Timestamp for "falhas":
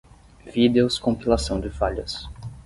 1.69-2.27